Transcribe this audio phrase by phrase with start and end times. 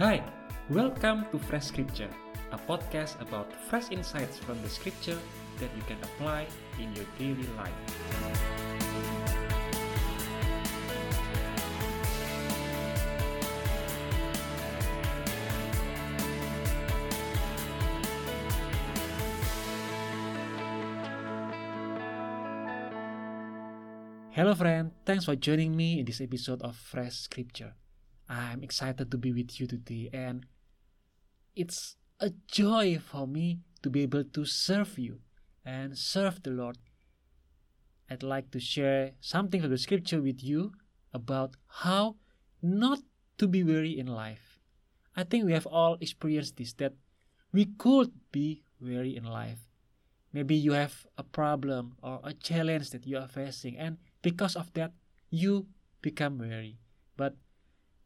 [0.00, 0.24] Hi,
[0.70, 2.08] welcome to Fresh Scripture,
[2.52, 5.18] a podcast about fresh insights from the scripture
[5.58, 6.46] that you can apply
[6.80, 7.68] in your daily life.
[24.30, 24.92] Hello, friend.
[25.04, 27.74] Thanks for joining me in this episode of Fresh Scripture.
[28.30, 30.46] I'm excited to be with you today, and
[31.56, 35.18] it's a joy for me to be able to serve you
[35.64, 36.78] and serve the Lord.
[38.08, 40.70] I'd like to share something from the scripture with you
[41.12, 42.16] about how
[42.62, 43.00] not
[43.38, 44.60] to be weary in life.
[45.16, 46.94] I think we have all experienced this that
[47.52, 49.58] we could be weary in life.
[50.32, 54.72] Maybe you have a problem or a challenge that you are facing, and because of
[54.74, 54.92] that,
[55.30, 55.66] you
[56.00, 56.78] become weary.
[57.16, 57.34] But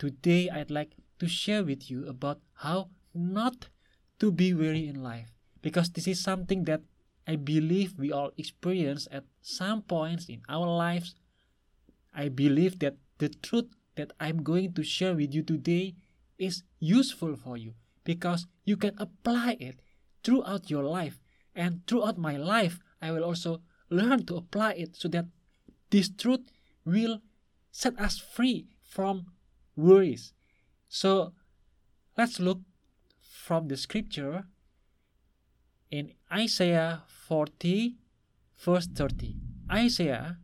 [0.00, 3.68] today, I'd like to share with you about how not
[4.18, 6.80] to be weary in life, because this is something that
[7.28, 11.14] I believe we all experience at some points in our lives.
[12.16, 15.94] I believe that the truth that I'm going to share with you today
[16.38, 19.80] is useful for you because you can apply it
[20.24, 21.20] throughout your life
[21.54, 25.26] and throughout my life I will also learn to apply it so that
[25.90, 26.50] this truth
[26.84, 27.20] will
[27.70, 29.26] set us free from
[29.80, 30.32] worries.
[30.88, 31.32] So
[32.16, 32.60] let's look
[33.20, 34.44] from the scripture
[35.90, 37.96] in Isaiah 40,
[38.58, 39.36] verse 30.
[39.70, 40.38] Isaiah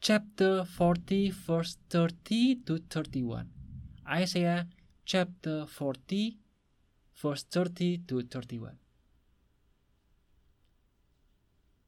[0.00, 3.50] chapter 40, verse 30 to 31.
[4.08, 4.66] Isaiah
[5.04, 6.38] chapter 40,
[7.22, 8.78] verse 30 to 31.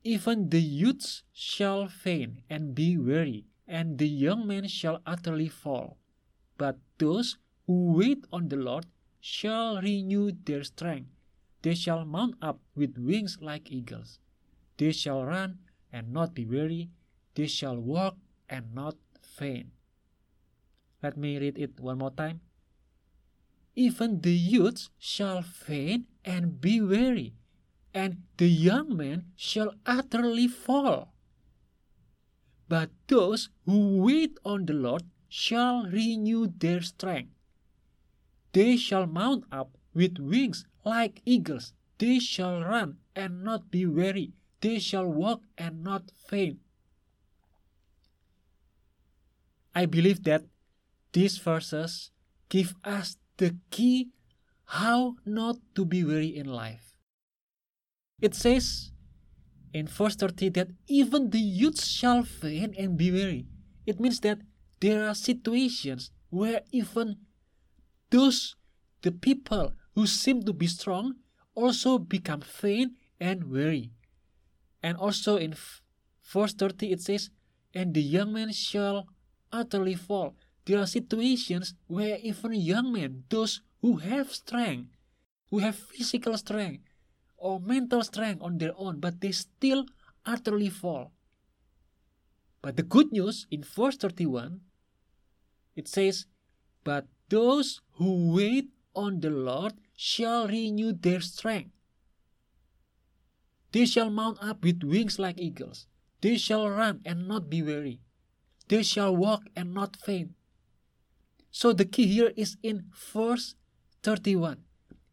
[0.05, 5.99] Even the youths shall faint and be weary, and the young men shall utterly fall.
[6.63, 8.87] But those who wait on the Lord
[9.19, 11.11] shall renew their strength.
[11.63, 14.21] They shall mount up with wings like eagles.
[14.77, 15.59] They shall run
[15.93, 16.91] and not be weary.
[17.35, 18.15] They shall walk
[18.49, 19.75] and not faint.
[21.03, 22.43] Let me read it one more time.
[23.75, 27.35] Even the youths shall faint and be weary,
[27.93, 31.13] and the young men shall utterly fall.
[32.69, 35.03] But those who wait on the Lord
[35.33, 37.33] shall renew their strength.
[38.53, 41.73] They shall mount up with wings like eagles.
[41.97, 44.35] They shall run and not be weary.
[44.61, 46.59] They shall walk and not faint.
[49.75, 50.45] I believe that
[51.13, 52.11] these verses
[52.51, 54.11] give us the key
[54.77, 56.99] how not to be weary in life.
[58.21, 58.93] It says
[59.73, 63.47] in verse 30 that even the youths shall faint and be weary.
[63.87, 64.39] It means that
[64.83, 67.23] there are situations where even
[68.11, 68.57] those
[69.03, 71.15] the people who seem to be strong
[71.55, 73.93] also become faint and weary.
[74.83, 75.55] And also in
[76.23, 77.31] verse 30 it says,
[77.73, 79.07] And the young men shall
[79.53, 80.35] utterly fall.
[80.67, 84.91] There are situations where even young men, those who have strength,
[85.51, 86.83] who have physical strength
[87.37, 89.87] or mental strength on their own, but they still
[90.27, 91.13] utterly fall.
[92.63, 94.61] But the good news in verse 31,
[95.75, 96.27] it says,
[96.85, 101.71] But those who wait on the Lord shall renew their strength.
[103.73, 105.87] They shall mount up with wings like eagles.
[106.21, 108.01] They shall run and not be weary.
[108.69, 110.33] They shall walk and not faint.
[111.51, 113.55] So the key here is in verse
[114.03, 114.65] 31.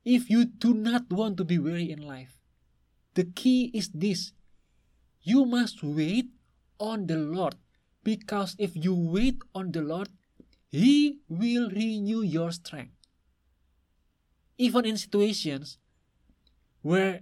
[0.06, 2.38] If you do not want to be weary in life,
[3.16, 4.32] the key is this.
[5.22, 6.30] You must wait
[6.80, 7.56] on the Lord
[8.04, 10.10] because if you wait on the Lord,
[10.70, 12.94] He will renew your strength.
[14.58, 15.78] Even in situations
[16.82, 17.22] where,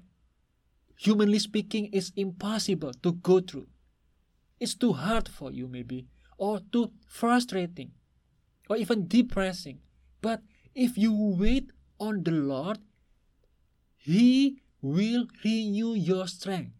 [0.97, 3.68] humanly speaking, it's impossible to go through,
[4.59, 7.91] it's too hard for you, maybe, or too frustrating,
[8.70, 9.79] or even depressing.
[10.22, 10.41] But
[10.76, 12.79] if you wait on the Lord,
[13.96, 16.73] He will renew your strength.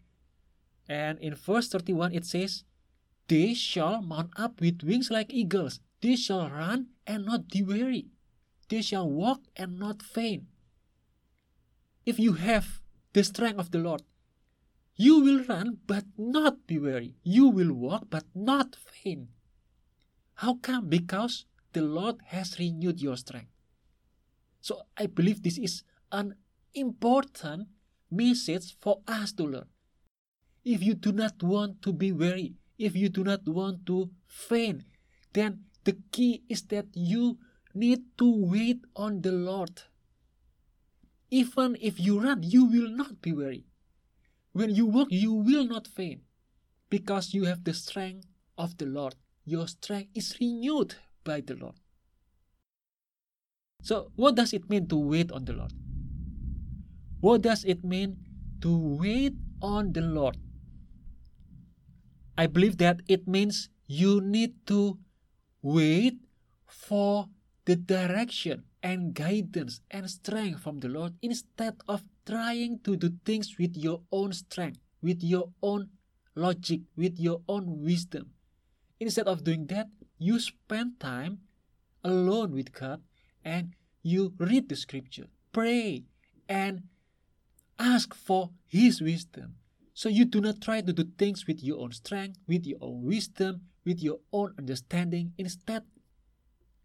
[0.90, 2.64] And in verse 31 it says,
[3.28, 5.80] They shall mount up with wings like eagles.
[6.02, 8.08] They shall run and not be weary.
[8.70, 10.44] They shall walk and not faint.
[12.06, 12.82] If you have
[13.14, 14.02] the strength of the Lord,
[14.96, 17.16] you will run but not be weary.
[17.24, 19.30] You will walk but not faint.
[20.36, 20.90] How come?
[20.90, 23.52] Because the Lord has renewed your strength.
[24.62, 26.36] So I believe this is an
[26.74, 27.68] important
[28.12, 29.70] message for us to learn.
[30.64, 34.84] If you do not want to be weary, if you do not want to faint,
[35.34, 37.40] then the key is that you
[37.74, 39.88] need to wait on the Lord.
[41.32, 43.64] Even if you run, you will not be weary.
[44.52, 46.28] When you walk, you will not faint,
[46.90, 49.16] because you have the strength of the Lord.
[49.46, 51.80] Your strength is renewed by the Lord.
[53.82, 55.72] So, what does it mean to wait on the Lord?
[57.22, 58.18] What does it mean
[58.60, 60.36] to wait on the Lord?
[62.38, 65.00] I believe that it means you need to
[65.68, 66.16] wait
[66.66, 67.28] for
[67.66, 73.58] the direction and guidance and strength from the Lord instead of trying to do things
[73.60, 75.90] with your own strength, with your own
[76.36, 78.32] logic, with your own wisdom.
[79.00, 79.88] Instead of doing that,
[80.18, 81.40] you spend time
[82.04, 83.02] alone with God
[83.44, 86.06] and you read the scripture, pray,
[86.48, 86.84] and
[87.78, 89.56] ask for His wisdom.
[89.98, 93.02] So you do not try to do things with your own strength, with your own
[93.02, 95.34] wisdom, with your own understanding.
[95.40, 95.82] Instead,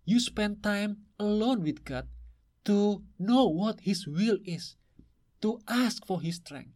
[0.06, 2.09] you spend time alone with God
[2.64, 4.76] to know what His will is,
[5.43, 6.73] to ask for His strength,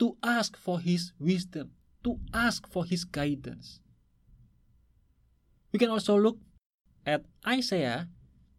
[0.00, 1.70] to ask for His wisdom,
[2.02, 3.78] to ask for His guidance.
[5.70, 6.38] We can also look
[7.06, 8.08] at Isaiah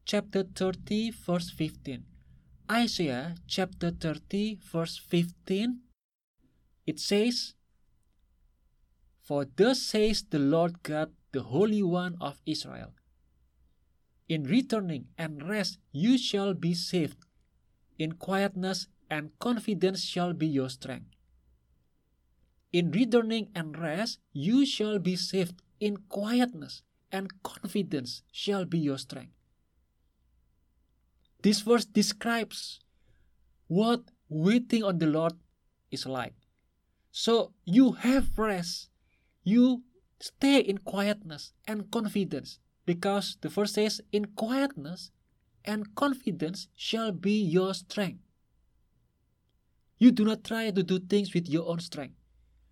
[0.06, 2.06] chapter 30, verse 15.
[2.72, 5.87] Isaiah chapter 30, verse 15.
[6.88, 7.54] It says,
[9.22, 12.94] For thus says the Lord God, the Holy One of Israel
[14.30, 17.18] In returning and rest you shall be saved,
[18.00, 21.12] in quietness and confidence shall be your strength.
[22.72, 28.98] In returning and rest you shall be saved, in quietness and confidence shall be your
[28.98, 29.34] strength.
[31.42, 32.80] This verse describes
[33.68, 35.34] what waiting on the Lord
[35.92, 36.37] is like.
[37.20, 38.90] So you have rest,
[39.44, 39.82] you
[40.20, 45.10] stay in quietness and confidence, because the verse says, In quietness
[45.66, 48.22] and confidence shall be your strength.
[49.98, 52.14] You do not try to do things with your own strength.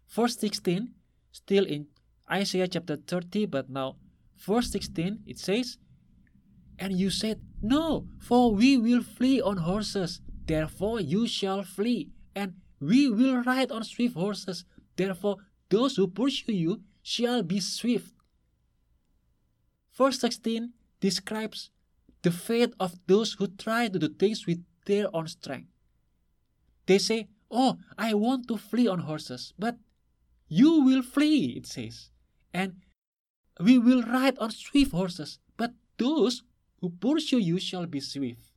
[0.09, 0.93] Verse 16,
[1.31, 1.87] still in
[2.31, 3.95] Isaiah chapter 30, but now
[4.37, 5.79] verse 16, it says,
[6.77, 12.53] And you said, No, for we will flee on horses, therefore you shall flee, and
[12.79, 15.37] we will ride on swift horses, therefore
[15.69, 18.13] those who pursue you shall be swift.
[19.93, 21.71] Verse 16 describes
[22.21, 25.69] the fate of those who try to do things with their own strength.
[26.85, 29.77] They say, Oh, I want to flee on horses, but
[30.47, 32.09] you will flee, it says.
[32.53, 32.81] And
[33.59, 36.43] we will ride on swift horses, but those
[36.81, 38.51] who pursue you shall be swift.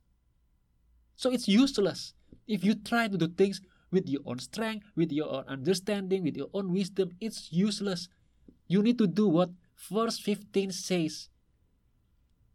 [1.15, 2.13] So it's useless
[2.47, 6.37] if you try to do things with your own strength, with your own understanding, with
[6.37, 7.11] your own wisdom.
[7.19, 8.09] It's useless.
[8.67, 9.49] You need to do what
[9.89, 11.29] verse 15 says.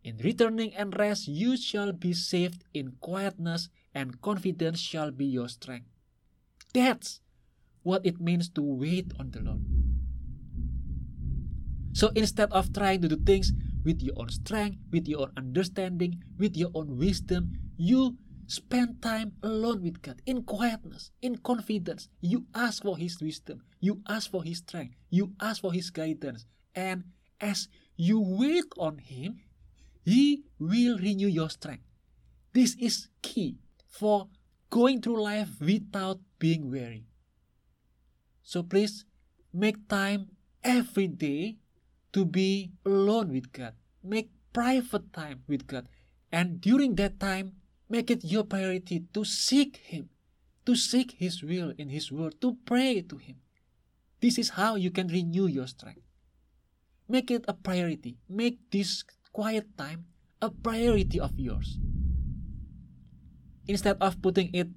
[0.04, 5.48] In returning and rest, you shall be saved in quietness, and confidence shall be your
[5.48, 5.88] strength.
[6.74, 7.20] That's
[7.82, 9.64] what it means to wait on the Lord.
[11.94, 13.52] So instead of trying to do things
[13.84, 18.16] with your own strength, with your own understanding, with your own wisdom, you
[18.46, 22.08] spend time alone with God in quietness, in confidence.
[22.20, 26.46] You ask for His wisdom, you ask for His strength, you ask for His guidance.
[26.74, 27.04] And
[27.40, 29.40] as you wait on Him,
[30.04, 31.84] He will renew your strength.
[32.52, 33.58] This is key
[33.88, 34.28] for
[34.70, 37.06] going through life without being weary.
[38.42, 39.04] So please
[39.52, 40.28] make time
[40.62, 41.56] every day
[42.12, 43.74] to be alone with God.
[44.02, 45.88] Make private time with God.
[46.30, 47.52] And during that time,
[47.88, 50.10] make it your priority to seek Him,
[50.66, 53.36] to seek His will in His word, to pray to Him.
[54.20, 56.02] This is how you can renew your strength.
[57.08, 58.16] Make it a priority.
[58.28, 60.06] Make this quiet time
[60.40, 61.78] a priority of yours.
[63.68, 64.68] Instead of putting it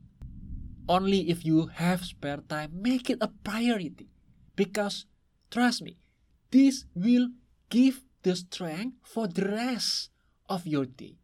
[0.89, 4.07] only if you have spare time, make it a priority.
[4.55, 5.05] Because,
[5.51, 5.97] trust me,
[6.51, 7.29] this will
[7.69, 10.09] give the strength for the rest
[10.49, 11.19] of your day.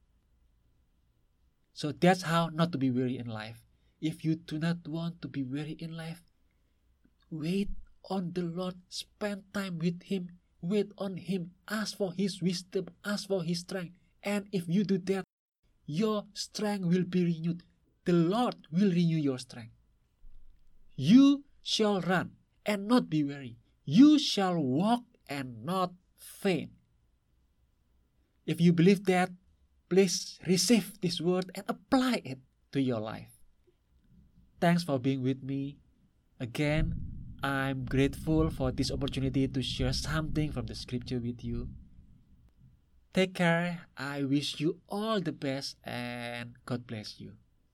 [1.74, 3.66] So that's how not to be weary in life.
[4.00, 6.22] If you do not want to be weary in life,
[7.32, 7.70] wait
[8.10, 10.30] on the Lord, spend time with Him,
[10.62, 13.96] wait on Him, ask for His wisdom, ask for His strength.
[14.22, 15.26] And if you do that,
[15.86, 17.64] your strength will be renewed.
[18.06, 19.74] The Lord will renew your strength.
[20.96, 22.32] You shall run
[22.66, 23.58] and not be weary.
[23.86, 26.72] You shall walk and not faint.
[28.46, 29.32] If you believe that,
[29.94, 32.40] please receive this word and apply it
[32.72, 33.30] to your life.
[34.60, 35.78] Thanks for being with me.
[36.40, 36.98] Again,
[37.44, 41.70] I'm grateful for this opportunity to share something from the scripture with you.
[43.14, 43.86] Take care.
[43.96, 47.34] I wish you all the best and God bless you.